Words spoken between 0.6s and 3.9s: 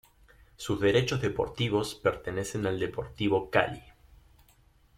derechos deportivos pertenecen al Deportivo Cali.